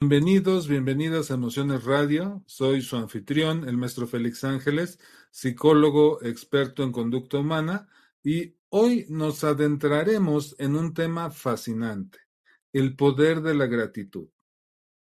[0.00, 2.44] Bienvenidos, bienvenidas a Emociones Radio.
[2.46, 5.00] Soy su anfitrión, el maestro Félix Ángeles,
[5.32, 7.88] psicólogo experto en conducta humana,
[8.22, 12.20] y hoy nos adentraremos en un tema fascinante,
[12.72, 14.28] el poder de la gratitud.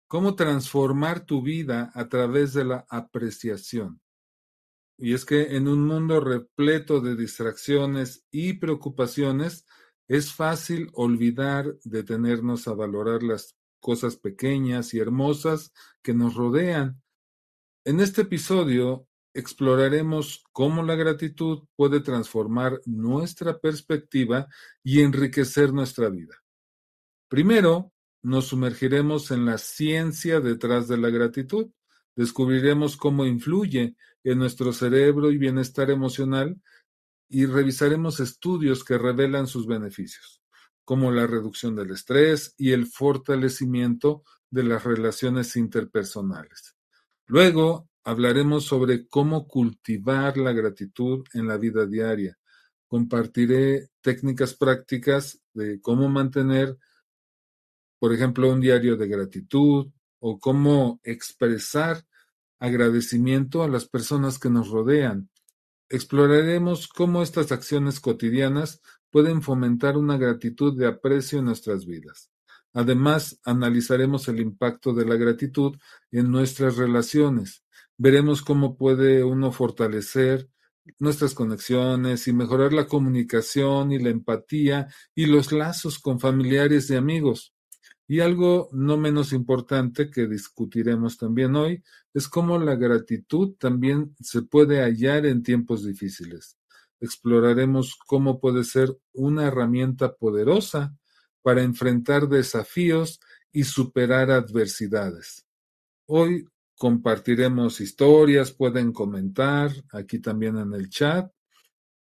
[0.09, 4.01] Cómo transformar tu vida a través de la apreciación.
[4.97, 9.67] Y es que en un mundo repleto de distracciones y preocupaciones,
[10.08, 13.56] es fácil olvidar detenernos a valorar las
[13.87, 17.00] cosas pequeñas y hermosas que nos rodean.
[17.84, 24.48] En este episodio exploraremos cómo la gratitud puede transformar nuestra perspectiva
[24.82, 26.34] y enriquecer nuestra vida.
[27.28, 27.92] Primero,
[28.24, 31.68] nos sumergiremos en la ciencia detrás de la gratitud.
[32.16, 33.94] Descubriremos cómo influye
[34.24, 36.60] en nuestro cerebro y bienestar emocional
[37.28, 40.42] y revisaremos estudios que revelan sus beneficios
[40.86, 46.77] como la reducción del estrés y el fortalecimiento de las relaciones interpersonales.
[47.27, 52.38] Luego hablaremos sobre cómo cultivar la gratitud en la vida diaria.
[52.86, 56.78] Compartiré técnicas prácticas de cómo mantener,
[57.98, 59.89] por ejemplo, un diario de gratitud
[60.20, 62.06] o cómo expresar
[62.61, 65.30] agradecimiento a las personas que nos rodean.
[65.89, 68.80] Exploraremos cómo estas acciones cotidianas
[69.17, 72.31] pueden fomentar una gratitud de aprecio en nuestras vidas.
[72.75, 75.75] Además, analizaremos el impacto de la gratitud
[76.11, 77.64] en nuestras relaciones.
[77.97, 80.50] Veremos cómo puede uno fortalecer
[80.98, 86.97] nuestras conexiones y mejorar la comunicación y la empatía y los lazos con familiares y
[86.97, 87.55] amigos.
[88.06, 94.42] Y algo no menos importante que discutiremos también hoy es cómo la gratitud también se
[94.42, 96.55] puede hallar en tiempos difíciles
[97.00, 100.97] exploraremos cómo puede ser una herramienta poderosa
[101.42, 103.20] para enfrentar desafíos
[103.52, 105.47] y superar adversidades.
[106.06, 111.30] Hoy compartiremos historias, pueden comentar aquí también en el chat,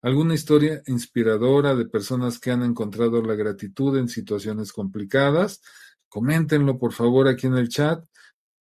[0.03, 5.63] alguna historia inspiradora de personas que han encontrado la gratitud en situaciones complicadas.
[6.09, 8.05] Coméntenlo por favor aquí en el chat.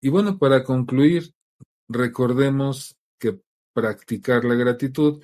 [0.00, 1.34] Y bueno, para concluir,
[1.88, 3.40] recordemos que
[3.72, 5.22] practicar la gratitud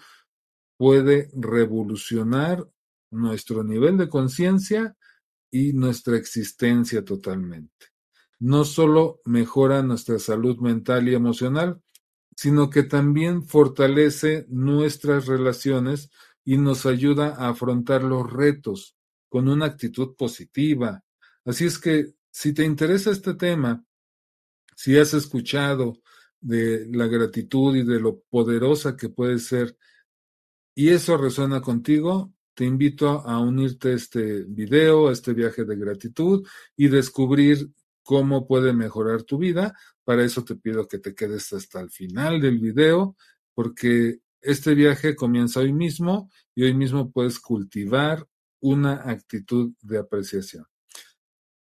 [0.78, 2.66] puede revolucionar
[3.10, 4.96] nuestro nivel de conciencia
[5.50, 7.88] y nuestra existencia totalmente.
[8.38, 11.82] No solo mejora nuestra salud mental y emocional,
[12.36, 16.10] sino que también fortalece nuestras relaciones
[16.44, 18.96] y nos ayuda a afrontar los retos
[19.28, 21.04] con una actitud positiva.
[21.44, 23.84] Así es que si te interesa este tema,
[24.76, 26.00] si has escuchado
[26.40, 29.76] de la gratitud y de lo poderosa que puede ser
[30.78, 35.74] y eso resuena contigo, te invito a unirte a este video, a este viaje de
[35.74, 36.46] gratitud
[36.76, 37.72] y descubrir
[38.04, 39.76] cómo puede mejorar tu vida.
[40.04, 43.16] Para eso te pido que te quedes hasta el final del video,
[43.54, 48.24] porque este viaje comienza hoy mismo y hoy mismo puedes cultivar
[48.60, 50.64] una actitud de apreciación.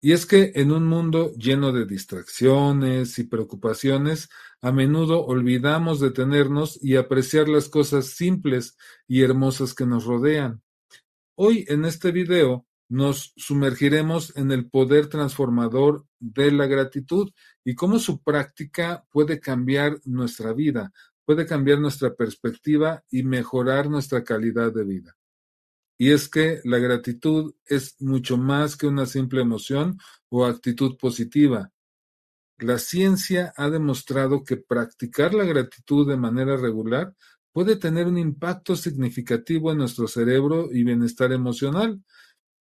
[0.02, 4.30] Y es que en un mundo lleno de distracciones y preocupaciones,
[4.62, 10.62] a menudo olvidamos detenernos y apreciar las cosas simples y hermosas que nos rodean.
[11.34, 17.30] Hoy en este video nos sumergiremos en el poder transformador de la gratitud
[17.62, 20.92] y cómo su práctica puede cambiar nuestra vida,
[21.26, 25.19] puede cambiar nuestra perspectiva y mejorar nuestra calidad de vida.
[26.00, 29.98] Y es que la gratitud es mucho más que una simple emoción
[30.30, 31.70] o actitud positiva.
[32.56, 37.14] La ciencia ha demostrado que practicar la gratitud de manera regular
[37.52, 42.02] puede tener un impacto significativo en nuestro cerebro y bienestar emocional.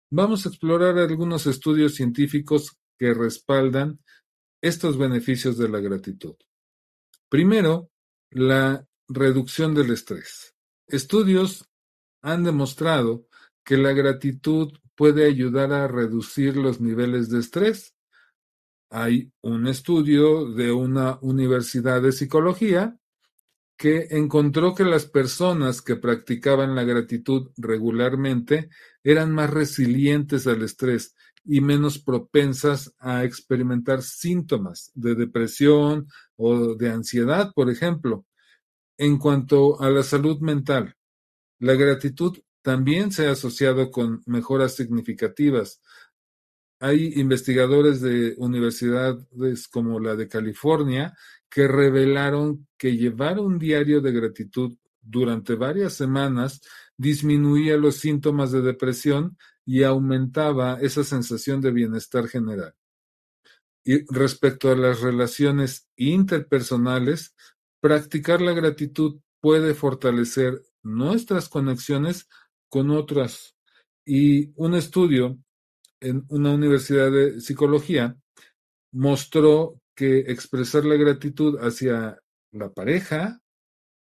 [0.10, 4.00] Vamos a explorar algunos estudios científicos que respaldan
[4.62, 6.36] estos beneficios de la gratitud.
[7.28, 7.90] Primero,
[8.32, 10.56] la reducción del estrés.
[10.88, 11.70] Estudios
[12.26, 13.28] han demostrado
[13.64, 17.96] que la gratitud puede ayudar a reducir los niveles de estrés.
[18.90, 22.98] Hay un estudio de una universidad de psicología
[23.78, 28.70] que encontró que las personas que practicaban la gratitud regularmente
[29.04, 31.14] eran más resilientes al estrés
[31.44, 36.08] y menos propensas a experimentar síntomas de depresión
[36.38, 38.26] o de ansiedad, por ejemplo.
[38.98, 40.96] En cuanto a la salud mental,
[41.60, 45.82] la gratitud también se ha asociado con mejoras significativas.
[46.80, 51.16] Hay investigadores de universidades como la de California
[51.50, 56.62] que revelaron que llevar un diario de gratitud durante varias semanas
[56.98, 62.74] disminuía los síntomas de depresión y aumentaba esa sensación de bienestar general.
[63.84, 67.36] Y respecto a las relaciones interpersonales,
[67.80, 72.30] practicar la gratitud puede fortalecer nuestras conexiones
[72.70, 73.56] con otras.
[74.06, 75.38] Y un estudio
[76.00, 78.16] en una universidad de psicología
[78.92, 82.20] mostró que expresar la gratitud hacia
[82.52, 83.42] la pareja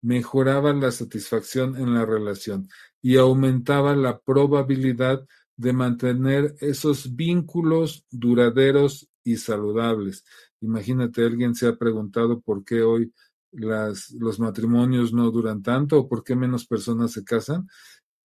[0.01, 2.69] mejoraba la satisfacción en la relación
[3.01, 5.25] y aumentaba la probabilidad
[5.55, 10.23] de mantener esos vínculos duraderos y saludables.
[10.61, 13.11] Imagínate, alguien se ha preguntado por qué hoy
[13.51, 17.67] las, los matrimonios no duran tanto o por qué menos personas se casan.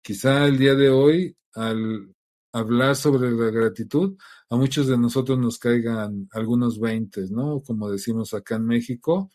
[0.03, 2.15] Quizá el día de hoy, al
[2.53, 4.17] hablar sobre la gratitud,
[4.51, 7.63] a muchos de nosotros nos caigan algunos veintes, ¿no?
[7.63, 9.31] Como decimos acá en México,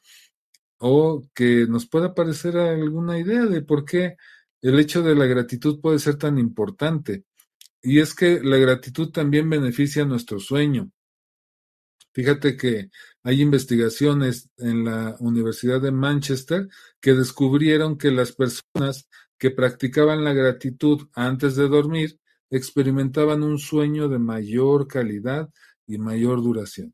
[0.79, 4.15] o que nos pueda parecer alguna idea de por qué
[4.61, 7.25] el hecho de la gratitud puede ser tan importante.
[7.81, 10.91] Y es que la gratitud también beneficia nuestro sueño.
[12.17, 12.89] Fíjate que
[13.21, 16.67] hay investigaciones en la Universidad de Manchester
[16.99, 22.19] que descubrieron que las personas que practicaban la gratitud antes de dormir
[22.49, 25.51] experimentaban un sueño de mayor calidad
[25.85, 26.91] y mayor duración.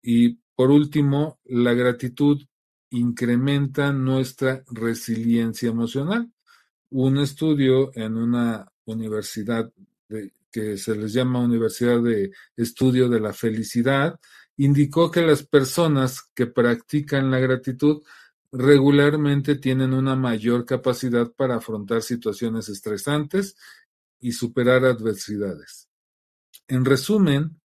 [0.00, 2.42] Y por último, la gratitud
[2.88, 6.32] incrementa nuestra resiliencia emocional.
[6.88, 9.70] Un estudio en una universidad
[10.50, 14.18] que se les llama Universidad de Estudio de la Felicidad
[14.58, 18.02] indicó que las personas que practican la gratitud
[18.50, 23.56] regularmente tienen una mayor capacidad para afrontar situaciones estresantes
[24.20, 25.88] y superar adversidades.
[26.66, 27.60] En resumen,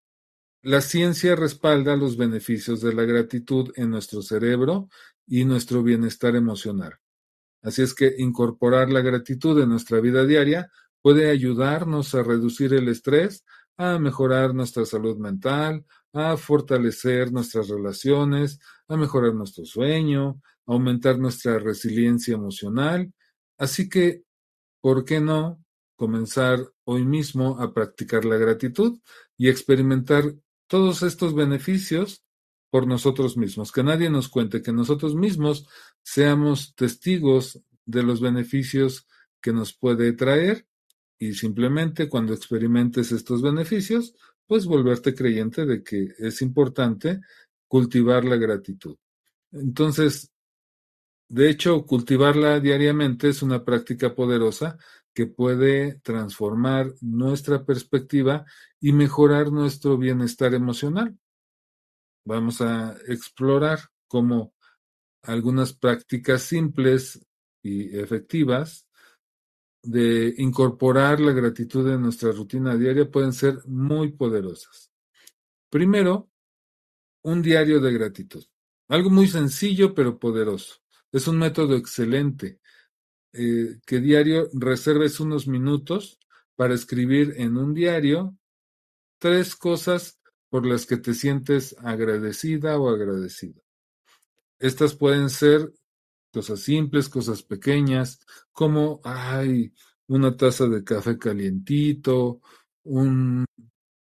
[0.61, 4.89] la ciencia respalda los beneficios de la gratitud en nuestro cerebro
[5.25, 6.99] y nuestro bienestar emocional.
[7.63, 10.69] Así es que incorporar la gratitud en nuestra vida diaria
[11.01, 13.43] puede ayudarnos a reducir el estrés,
[13.77, 21.17] a mejorar nuestra salud mental, a fortalecer nuestras relaciones, a mejorar nuestro sueño, a aumentar
[21.17, 23.11] nuestra resiliencia emocional.
[23.57, 24.23] Así que,
[24.79, 25.63] ¿por qué no
[25.95, 28.99] comenzar hoy mismo a practicar la gratitud
[29.37, 30.35] y experimentar
[30.67, 32.23] todos estos beneficios
[32.69, 33.71] por nosotros mismos?
[33.71, 35.67] Que nadie nos cuente, que nosotros mismos
[36.03, 39.07] seamos testigos de los beneficios
[39.41, 40.67] que nos puede traer
[41.19, 44.13] y simplemente cuando experimentes estos beneficios,
[44.53, 47.21] pues volverte creyente de que es importante
[47.67, 48.95] cultivar la gratitud.
[49.51, 50.31] Entonces,
[51.27, 54.77] de hecho, cultivarla diariamente es una práctica poderosa
[55.11, 58.45] que puede transformar nuestra perspectiva
[58.79, 61.17] y mejorar nuestro bienestar emocional.
[62.23, 64.53] Vamos a explorar cómo
[65.23, 67.25] algunas prácticas simples
[67.63, 68.87] y efectivas
[69.83, 74.89] de incorporar la gratitud en nuestra rutina diaria pueden ser muy poderosas.
[75.69, 76.29] Primero,
[77.23, 78.43] un diario de gratitud.
[78.87, 80.75] Algo muy sencillo pero poderoso.
[81.11, 82.59] Es un método excelente.
[83.33, 86.19] Eh, que diario reserves unos minutos
[86.55, 88.37] para escribir en un diario
[89.17, 90.19] tres cosas
[90.49, 93.63] por las que te sientes agradecida o agradecido.
[94.59, 95.73] Estas pueden ser
[96.33, 98.19] cosas simples, cosas pequeñas,
[98.51, 99.73] como, ay,
[100.07, 102.41] una taza de café calientito,
[102.83, 103.45] un,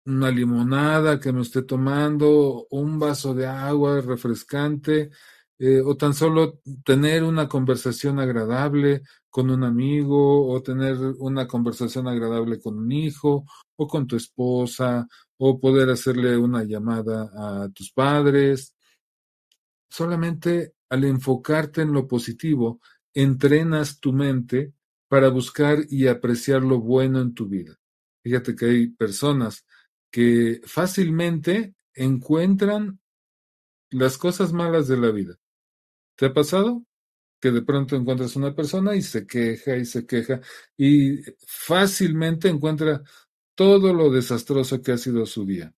[0.07, 5.11] una limonada que me esté tomando, un vaso de agua refrescante,
[5.59, 12.09] eh, o tan solo tener una conversación agradable con un amigo, o tener una conversación
[12.09, 13.45] agradable con un hijo,
[13.77, 17.31] o con tu esposa, o poder hacerle una llamada
[17.65, 18.75] a tus padres.
[19.89, 22.81] Solamente al enfocarte en lo positivo,
[23.15, 24.73] entrenas tu mente
[25.09, 27.79] para buscar y apreciar lo bueno en tu vida.
[28.23, 29.65] Fíjate que hay personas
[30.11, 33.01] que fácilmente encuentran
[33.91, 35.37] las cosas malas de la vida.
[36.17, 36.85] ¿Te ha pasado?
[37.41, 40.41] Que de pronto encuentras una persona y se queja y se queja
[40.77, 43.03] y fácilmente encuentra
[43.55, 45.73] todo lo desastroso que ha sido su día.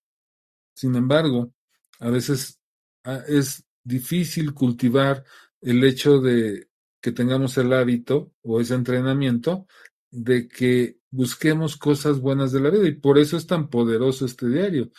[0.75, 1.53] Sin embargo,
[1.99, 2.59] a veces
[3.05, 5.25] ah, es difícil cultivar
[5.61, 6.69] el hecho de
[7.01, 9.67] que tengamos el hábito o ese entrenamiento
[10.11, 14.49] de que busquemos cosas buenas de la vida y por eso es tan poderoso este
[14.49, 14.91] diario.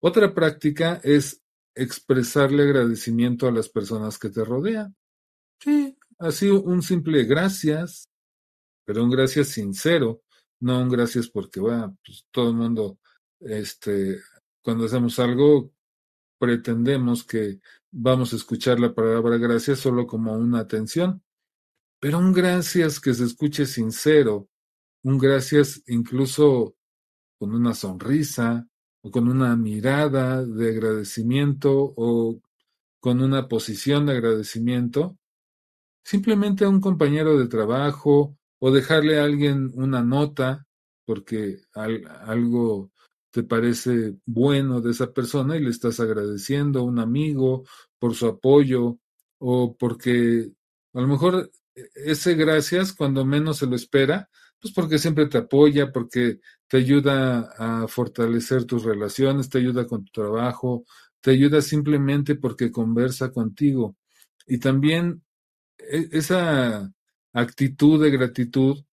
[0.00, 1.42] Otra práctica es
[1.74, 4.94] expresarle agradecimiento a las personas que te rodean.
[5.60, 8.08] Sí, así un simple gracias,
[8.84, 10.22] pero un gracias sincero,
[10.60, 12.98] no un gracias porque, bueno, pues todo el mundo,
[13.40, 14.20] este,
[14.62, 15.72] cuando hacemos algo,
[16.38, 21.22] pretendemos que vamos a escuchar la palabra gracias solo como una atención,
[22.00, 24.48] pero un gracias que se escuche sincero,
[25.02, 26.76] un gracias incluso
[27.38, 28.68] con una sonrisa,
[29.02, 32.40] o con una mirada de agradecimiento o
[33.00, 35.16] con una posición de agradecimiento,
[36.04, 40.66] simplemente a un compañero de trabajo o dejarle a alguien una nota
[41.06, 42.90] porque algo
[43.30, 47.64] te parece bueno de esa persona y le estás agradeciendo a un amigo
[47.98, 48.98] por su apoyo
[49.38, 50.50] o porque
[50.94, 51.50] a lo mejor
[51.94, 54.28] ese gracias cuando menos se lo espera,
[54.60, 60.04] pues porque siempre te apoya, porque te ayuda a fortalecer tus relaciones, te ayuda con
[60.04, 60.84] tu trabajo,
[61.20, 63.96] te ayuda simplemente porque conversa contigo.
[64.46, 65.22] Y también
[65.78, 66.92] e, esa
[67.32, 68.84] actitud de gratitud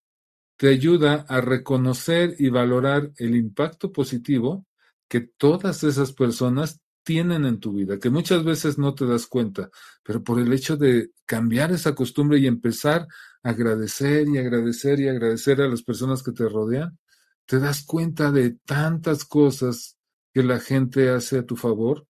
[0.57, 4.65] te ayuda a reconocer y valorar el impacto positivo
[5.07, 9.69] que todas esas personas tienen en tu vida, que muchas veces no te das cuenta,
[10.03, 13.07] pero por el hecho de cambiar esa costumbre y empezar
[13.43, 16.97] a agradecer y agradecer y agradecer a las personas que te rodean,
[17.45, 19.97] te das cuenta de tantas cosas
[20.33, 22.07] que la gente hace a tu favor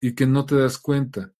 [0.00, 1.32] y que no te das cuenta.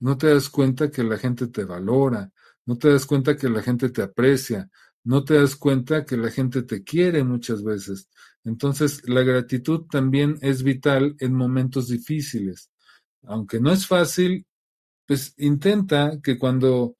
[0.00, 2.32] No te das cuenta que la gente te valora,
[2.64, 4.70] no te das cuenta que la gente te aprecia,
[5.04, 8.08] no te das cuenta que la gente te quiere muchas veces.
[8.44, 12.70] Entonces, la gratitud también es vital en momentos difíciles.
[13.22, 14.46] Aunque no es fácil,
[15.06, 16.96] pues intenta que cuando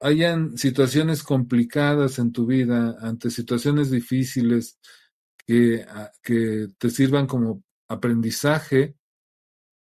[0.00, 4.78] hayan situaciones complicadas en tu vida, ante situaciones difíciles
[5.46, 8.94] que, ah, que te sirvan como aprendizaje,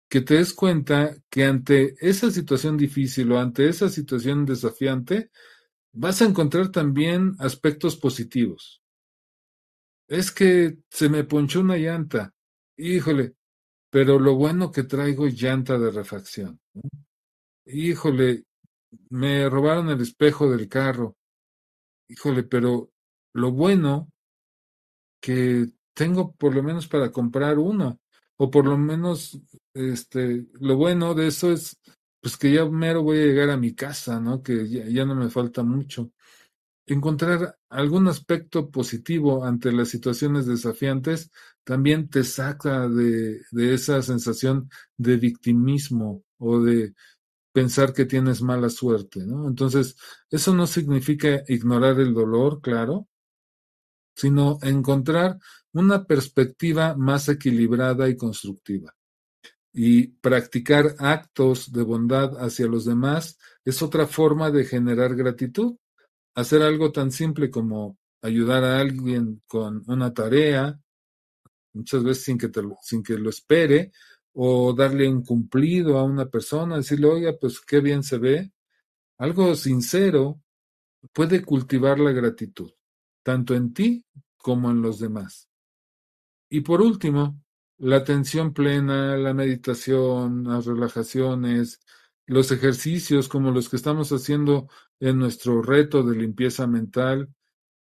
[0.09, 5.31] que te des cuenta que ante esa situación difícil o ante esa situación desafiante,
[5.93, 8.81] vas a encontrar también aspectos positivos.
[10.07, 12.33] Es que se me ponchó una llanta.
[12.77, 13.35] Híjole,
[13.89, 16.59] pero lo bueno que traigo es llanta de refacción.
[17.65, 18.45] Híjole,
[19.09, 21.15] me robaron el espejo del carro.
[22.09, 22.91] Híjole, pero
[23.33, 24.09] lo bueno
[25.21, 27.99] que tengo por lo menos para comprar uno,
[28.37, 29.39] o por lo menos,
[29.73, 31.79] este, lo bueno de eso es
[32.21, 34.43] pues que ya mero voy a llegar a mi casa, ¿no?
[34.43, 36.11] Que ya, no me falta mucho.
[36.87, 41.31] Encontrar algún aspecto positivo ante las situaciones desafiantes
[41.63, 46.93] también te saca de, de esa sensación de victimismo o de
[47.53, 49.47] pensar que tienes mala suerte, ¿no?
[49.47, 49.95] Entonces,
[50.29, 53.07] eso no significa ignorar el dolor, claro,
[54.15, 55.39] sino encontrar
[55.73, 58.93] una perspectiva más equilibrada y constructiva
[59.73, 65.77] y practicar actos de bondad hacia los demás es otra forma de generar gratitud.
[66.35, 70.79] Hacer algo tan simple como ayudar a alguien con una tarea,
[71.73, 73.91] muchas veces sin que, lo, sin que lo espere,
[74.33, 78.51] o darle un cumplido a una persona, decirle, oiga, pues qué bien se ve.
[79.17, 80.41] Algo sincero
[81.13, 82.71] puede cultivar la gratitud,
[83.23, 84.05] tanto en ti
[84.37, 85.49] como en los demás.
[86.49, 87.41] Y por último,
[87.81, 91.79] la atención plena, la meditación, las relajaciones,
[92.27, 94.69] los ejercicios como los que estamos haciendo
[94.99, 97.29] en nuestro reto de limpieza mental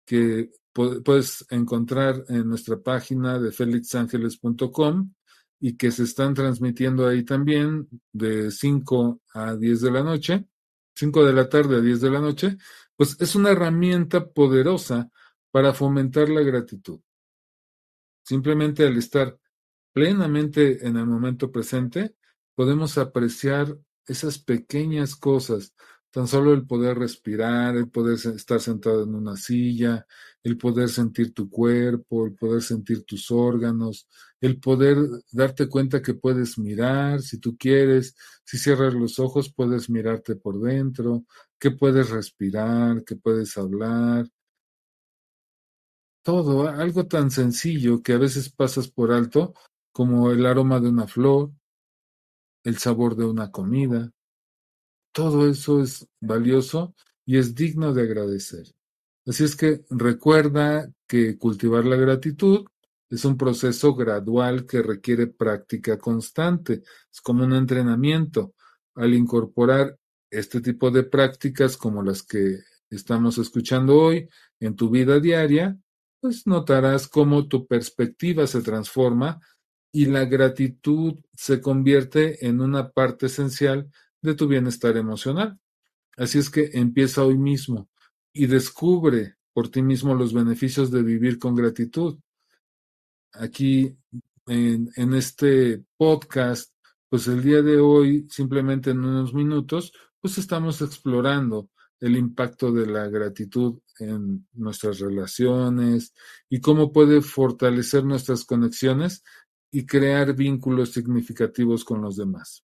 [0.05, 5.11] que puedes encontrar en nuestra página de felixangeles.com
[5.59, 10.45] y que se están transmitiendo ahí también de 5 a 10 de la noche,
[10.95, 12.57] 5 de la tarde a 10 de la noche,
[12.95, 15.09] pues es una herramienta poderosa
[15.49, 16.99] para fomentar la gratitud.
[18.23, 19.39] Simplemente al estar
[19.97, 22.13] plenamente en el momento presente,
[22.53, 25.73] podemos apreciar esas pequeñas cosas,
[26.11, 30.05] tan solo el poder respirar, el poder estar sentado en una silla,
[30.43, 34.07] el poder sentir tu cuerpo, el poder sentir tus órganos,
[34.39, 34.97] el poder
[35.31, 40.61] darte cuenta que puedes mirar si tú quieres, si cierras los ojos puedes mirarte por
[40.61, 41.25] dentro,
[41.57, 44.27] que puedes respirar, que puedes hablar.
[46.21, 49.55] Todo, algo tan sencillo que a veces pasas por alto,
[49.97, 51.51] como el aroma de una flor,
[52.63, 54.11] el sabor de una comida.
[55.11, 56.93] Todo eso es valioso
[57.25, 58.67] y es digno de agradecer.
[59.25, 62.67] Así es que recuerda que cultivar la gratitud
[63.09, 66.83] es un proceso gradual que requiere práctica constante.
[67.11, 68.53] Es como un entrenamiento.
[68.93, 69.97] Al incorporar
[70.29, 72.59] este tipo de prácticas como las que
[72.91, 75.75] estamos escuchando hoy en tu vida diaria,
[76.19, 79.39] pues notarás cómo tu perspectiva se transforma
[79.91, 83.91] y la gratitud se convierte en una parte esencial
[84.21, 85.59] de tu bienestar emocional.
[86.15, 87.89] Así es que empieza hoy mismo
[88.33, 92.19] y descubre por ti mismo los beneficios de vivir con gratitud.
[93.33, 93.97] Aquí
[94.47, 96.73] en, este podcast,
[97.09, 99.91] pues el día de hoy, simplemente en unos minutos,
[100.21, 106.13] pues estamos explorando el impacto de la gratitud en nuestras relaciones
[106.49, 109.23] y cómo puede fortalecer nuestras conexiones
[109.71, 112.63] y crear vínculos significativos con los demás.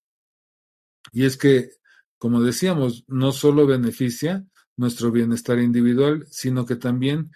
[1.12, 1.72] Y es que,
[2.18, 4.46] como decíamos, no solo beneficia
[4.78, 7.32] nuestro bienestar individual, sino que también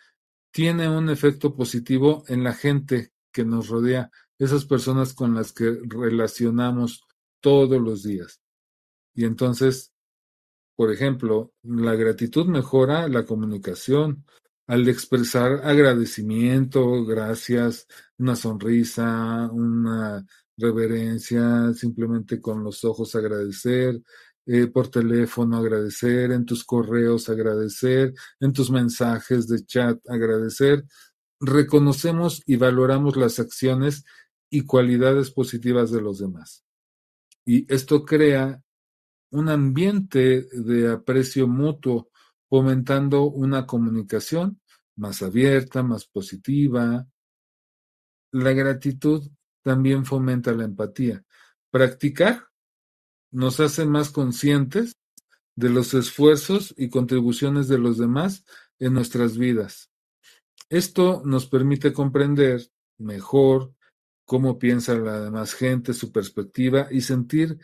[0.51, 4.09] tiene un efecto positivo en la gente que nos rodea,
[4.39, 7.03] esas personas con las que relacionamos
[7.41, 8.41] todos los días.
[9.13, 9.93] Y entonces,
[10.75, 14.25] por ejemplo, la gratitud mejora la comunicación.
[14.67, 20.25] Al expresar agradecimiento, gracias, una sonrisa, una
[20.57, 24.01] reverencia, simplemente con los ojos agradecer,
[24.45, 30.83] eh, por teléfono agradecer, en tus correos agradecer, en tus mensajes de chat agradecer,
[31.39, 34.03] reconocemos y valoramos las acciones
[34.49, 36.65] y cualidades positivas de los demás.
[37.45, 38.61] Y esto crea
[39.31, 42.09] un ambiente de aprecio mutuo,
[42.49, 44.61] fomentando una comunicación
[44.95, 47.07] más abierta, más positiva.
[48.31, 49.29] La gratitud
[49.63, 51.23] también fomenta la empatía.
[51.71, 52.47] Practicar
[53.31, 54.93] nos hace más conscientes
[55.55, 58.45] de los esfuerzos y contribuciones de los demás
[58.79, 59.89] en nuestras vidas.
[60.69, 62.61] Esto nos permite comprender
[62.97, 63.73] mejor
[64.25, 67.59] cómo piensa la demás gente, su perspectiva y sentir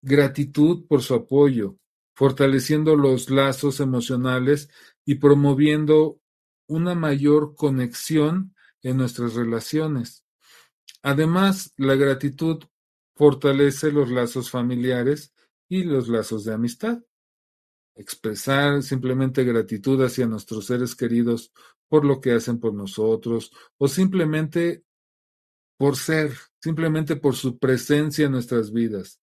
[0.00, 1.76] gratitud por su apoyo,
[2.22, 4.68] fortaleciendo los lazos emocionales
[5.04, 6.20] y promoviendo
[6.68, 10.24] una mayor conexión en nuestras relaciones.
[11.02, 12.62] Además, la gratitud
[13.16, 15.34] fortalece los lazos familiares
[15.68, 17.02] y los lazos de amistad.
[17.96, 21.52] Expresar simplemente gratitud hacia nuestros seres queridos
[21.88, 24.84] por lo que hacen por nosotros o simplemente
[25.76, 29.20] por ser, simplemente por su presencia en nuestras vidas.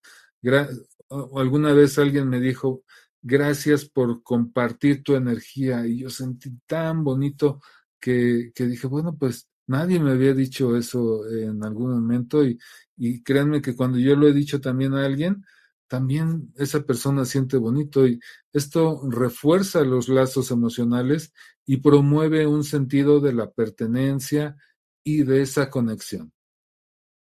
[1.35, 2.83] Alguna vez alguien me dijo,
[3.21, 7.61] gracias por compartir tu energía y yo sentí tan bonito
[7.99, 12.59] que, que dije, bueno, pues nadie me había dicho eso en algún momento y,
[12.97, 15.43] y créanme que cuando yo lo he dicho también a alguien,
[15.89, 18.07] también esa persona siente bonito.
[18.07, 18.19] Y
[18.53, 21.33] esto refuerza los lazos emocionales
[21.65, 24.55] y promueve un sentido de la pertenencia
[25.03, 26.31] y de esa conexión.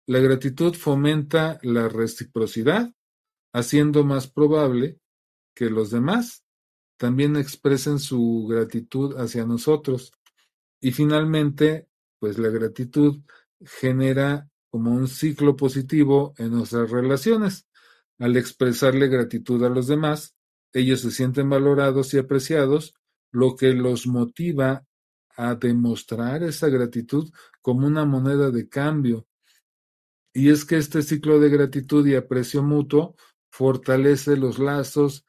[0.07, 2.91] La gratitud fomenta la reciprocidad,
[3.53, 4.99] haciendo más probable
[5.55, 6.43] que los demás
[6.97, 10.11] también expresen su gratitud hacia nosotros.
[10.79, 11.87] Y finalmente,
[12.19, 13.19] pues la gratitud
[13.61, 17.67] genera como un ciclo positivo en nuestras relaciones
[18.19, 20.35] al expresarle gratitud a los demás,
[20.73, 22.95] ellos se sienten valorados y apreciados,
[23.31, 24.85] lo que los motiva
[25.35, 27.31] a demostrar esa gratitud
[27.61, 29.27] como una moneda de cambio.
[30.33, 33.15] Y es que este ciclo de gratitud y aprecio mutuo
[33.57, 35.25] fortalece los lazos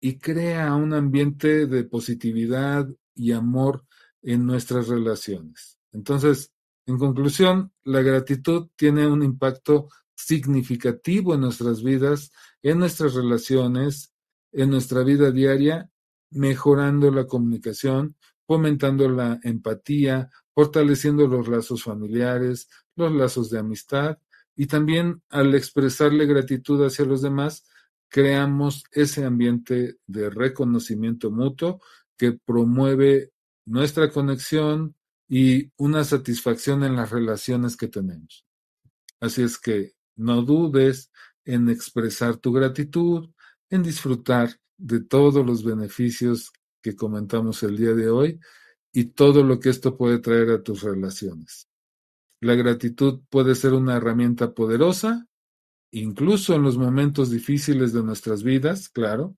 [0.00, 3.84] y crea un ambiente de positividad y amor
[4.22, 5.80] en nuestras relaciones.
[5.90, 6.52] Entonces,
[6.86, 12.30] en conclusión, la gratitud tiene un impacto significativo en nuestras vidas,
[12.62, 14.12] en nuestras relaciones,
[14.52, 15.90] en nuestra vida diaria,
[16.30, 18.14] mejorando la comunicación,
[18.46, 24.18] fomentando la empatía, fortaleciendo los lazos familiares, los lazos de amistad
[24.54, 27.64] y también al expresarle gratitud hacia los demás,
[28.12, 31.80] creamos ese ambiente de reconocimiento mutuo
[32.18, 33.32] que promueve
[33.64, 34.94] nuestra conexión
[35.28, 38.44] y una satisfacción en las relaciones que tenemos.
[39.18, 41.10] Así es que no dudes
[41.46, 43.30] en expresar tu gratitud,
[43.70, 48.38] en disfrutar de todos los beneficios que comentamos el día de hoy
[48.92, 51.66] y todo lo que esto puede traer a tus relaciones.
[52.40, 55.26] La gratitud puede ser una herramienta poderosa,
[55.92, 59.36] incluso en los momentos difíciles de nuestras vidas, claro.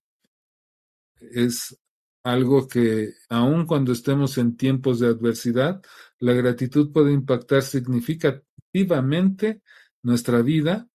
[1.21, 1.79] Es
[2.23, 5.83] algo que, aun cuando estemos en tiempos de adversidad,
[6.19, 9.63] la gratitud puede impactar significativamente
[10.03, 10.89] nuestra vida,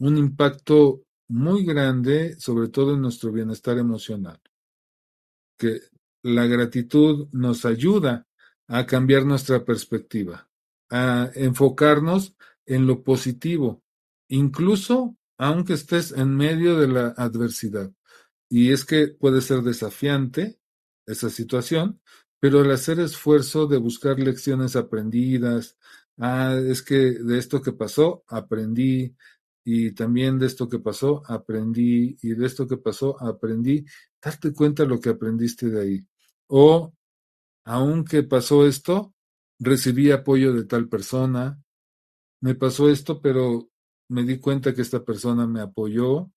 [0.00, 4.40] un impacto muy grande, sobre todo en nuestro bienestar emocional.
[5.58, 5.80] Que
[6.22, 8.26] la gratitud nos ayuda
[8.66, 10.48] a cambiar nuestra perspectiva,
[10.90, 12.34] a enfocarnos
[12.66, 13.82] en lo positivo,
[14.28, 17.92] incluso aunque estés en medio de la adversidad.
[18.50, 20.58] Y es que puede ser desafiante
[21.06, 22.00] esa situación,
[22.40, 25.76] pero el hacer esfuerzo de buscar lecciones aprendidas,
[26.18, 29.14] ah, es que de esto que pasó aprendí,
[29.64, 33.84] y también de esto que pasó aprendí, y de esto que pasó aprendí,
[34.22, 36.06] darte cuenta lo que aprendiste de ahí.
[36.48, 36.94] O,
[37.64, 39.14] aunque pasó esto,
[39.58, 41.60] recibí apoyo de tal persona,
[42.40, 43.67] me pasó esto, pero
[44.08, 46.30] me di cuenta que esta persona me apoyó,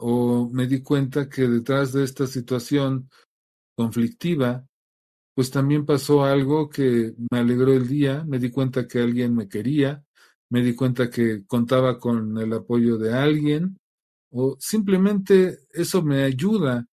[0.00, 3.10] o me di cuenta que detrás de esta situación
[3.76, 4.64] conflictiva
[5.38, 9.48] pues también pasó algo que me alegró el día, me di cuenta que alguien me
[9.48, 10.04] quería,
[10.50, 13.78] me di cuenta que contaba con el apoyo de alguien,
[14.32, 16.88] o simplemente eso me ayuda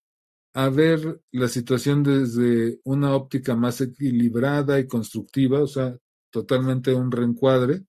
[0.54, 5.98] a ver la situación desde una óptica más equilibrada y constructiva, o sea,
[6.32, 7.82] totalmente un reencuadre.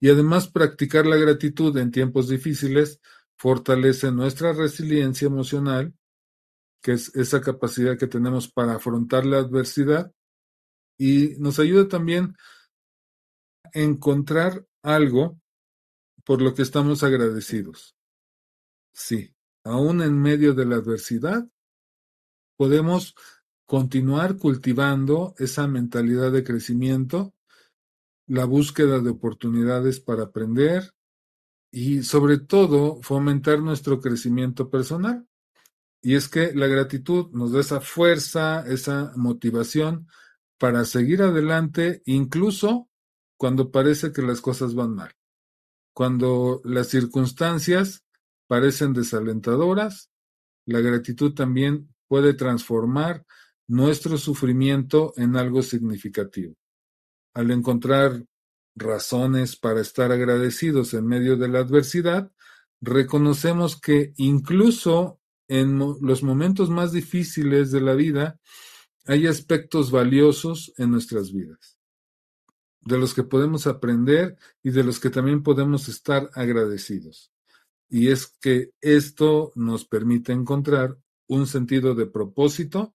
[0.00, 3.00] Y además practicar la gratitud en tiempos difíciles
[3.36, 5.94] fortalece nuestra resiliencia emocional,
[6.82, 10.12] que es esa capacidad que tenemos para afrontar la adversidad,
[10.98, 12.34] y nos ayuda también
[13.64, 15.40] a encontrar algo
[16.24, 17.96] por lo que estamos agradecidos.
[18.92, 19.34] Sí,
[19.64, 21.48] aún en medio de la adversidad,
[22.56, 23.14] podemos
[23.66, 27.34] continuar cultivando esa mentalidad de crecimiento,
[28.30, 30.94] la búsqueda de oportunidades para aprender
[31.72, 35.26] y sobre todo fomentar nuestro crecimiento personal.
[36.00, 40.06] Y es que la gratitud nos da esa fuerza, esa motivación
[40.58, 42.88] para seguir adelante, incluso
[43.36, 45.12] cuando parece que las cosas van mal,
[45.92, 48.04] cuando las circunstancias
[48.46, 50.08] parecen desalentadoras,
[50.66, 53.24] la gratitud también puede transformar
[53.66, 56.59] nuestro sufrimiento en algo significativo.
[57.34, 58.24] Al encontrar
[58.74, 62.32] razones para estar agradecidos en medio de la adversidad,
[62.80, 68.38] reconocemos que incluso en los momentos más difíciles de la vida
[69.06, 71.78] hay aspectos valiosos en nuestras vidas,
[72.80, 77.32] de los que podemos aprender y de los que también podemos estar agradecidos.
[77.88, 82.94] Y es que esto nos permite encontrar un sentido de propósito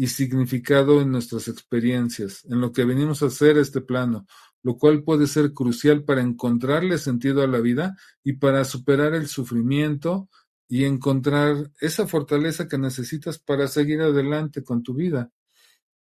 [0.00, 4.26] y significado en nuestras experiencias, en lo que venimos a hacer este plano,
[4.62, 9.28] lo cual puede ser crucial para encontrarle sentido a la vida y para superar el
[9.28, 10.30] sufrimiento
[10.66, 15.30] y encontrar esa fortaleza que necesitas para seguir adelante con tu vida.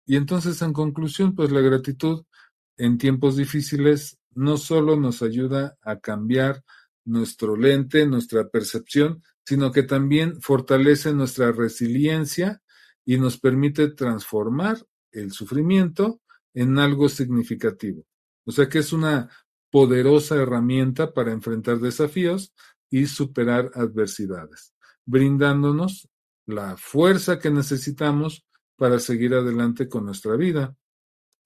[0.06, 2.26] Y entonces, en conclusión, pues la gratitud
[2.76, 6.62] en tiempos difíciles no solo nos ayuda a cambiar
[7.06, 12.62] nuestro lente, nuestra percepción, sino que también fortalece nuestra resiliencia
[13.08, 16.22] y nos permite transformar el sufrimiento
[16.54, 18.04] en algo significativo.
[18.46, 19.30] O sea que es una
[19.72, 22.54] poderosa herramienta para enfrentar desafíos
[22.90, 24.74] y superar adversidades,
[25.06, 26.08] brindándonos
[26.46, 30.76] la fuerza que necesitamos para seguir adelante con nuestra vida.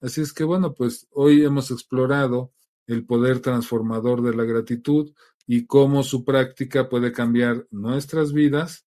[0.00, 2.52] Así es que bueno, pues hoy hemos explorado
[2.86, 5.12] el poder transformador de la gratitud,
[5.46, 8.86] y cómo su práctica puede cambiar nuestras vidas,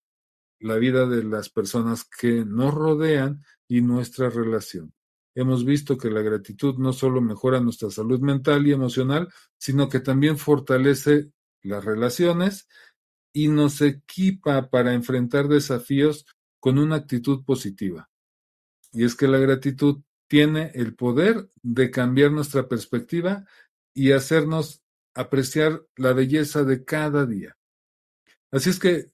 [0.60, 4.92] la vida de las personas que nos rodean y nuestra relación.
[5.34, 10.00] Hemos visto que la gratitud no solo mejora nuestra salud mental y emocional, sino que
[10.00, 11.30] también fortalece
[11.62, 12.68] las relaciones
[13.34, 16.24] y nos equipa para enfrentar desafíos
[16.58, 18.08] con una actitud positiva.
[18.92, 23.44] Y es que la gratitud tiene el poder de cambiar nuestra perspectiva
[23.94, 24.82] y hacernos
[25.14, 27.56] apreciar la belleza de cada día.
[28.50, 29.10] Así es que,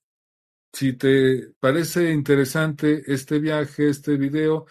[0.73, 4.67] si te parece interesante este viaje, este video,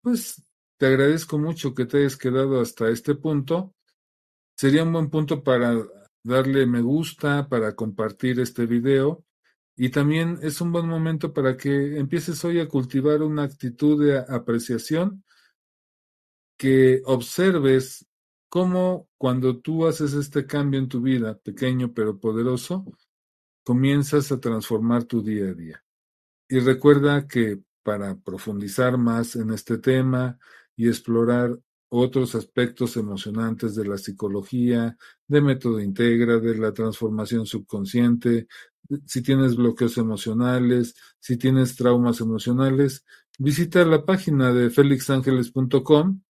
[0.00, 0.42] pues
[0.76, 3.74] te agradezco mucho que te hayas quedado hasta este punto.
[4.56, 5.76] Sería un buen punto para
[6.24, 9.24] darle me gusta, para compartir este video.
[9.76, 14.18] Y también es un buen momento para que empieces hoy a cultivar una actitud de
[14.18, 15.24] apreciación,
[16.56, 18.06] que observes
[18.48, 22.84] cómo cuando tú haces este cambio en tu vida, pequeño pero poderoso,
[23.64, 25.84] comienzas a transformar tu día a día.
[26.48, 30.38] Y recuerda que para profundizar más en este tema
[30.76, 34.96] y explorar otros aspectos emocionantes de la psicología,
[35.26, 38.46] de método integra, de la transformación subconsciente,
[39.06, 43.04] si tienes bloqueos emocionales, si tienes traumas emocionales,
[43.38, 46.20] visita la página de felixangeles.com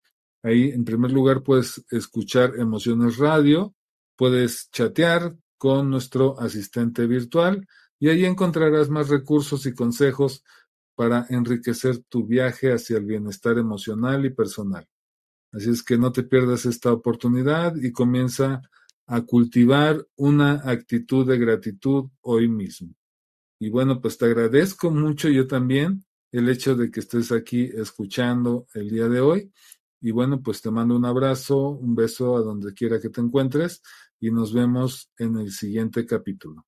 [0.44, 3.74] Ahí, en primer lugar, puedes escuchar Emociones Radio,
[4.14, 7.66] puedes chatear con nuestro asistente virtual
[7.98, 10.44] y ahí encontrarás más recursos y consejos
[10.94, 14.86] para enriquecer tu viaje hacia el bienestar emocional y personal.
[15.52, 18.62] Así es que no te pierdas esta oportunidad y comienza
[19.06, 22.94] a cultivar una actitud de gratitud hoy mismo.
[23.60, 28.66] Y bueno, pues te agradezco mucho yo también el hecho de que estés aquí escuchando
[28.74, 29.52] el día de hoy
[30.00, 33.80] y bueno, pues te mando un abrazo, un beso a donde quiera que te encuentres
[34.26, 36.64] y nos vemos en el siguiente capítulo.